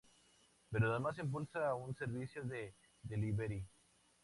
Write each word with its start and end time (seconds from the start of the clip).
Pero, 0.71 0.89
además, 0.89 1.19
impulsa 1.19 1.75
un 1.75 1.93
servicio 1.95 2.41
de 2.43 2.73
delivery. 3.03 3.63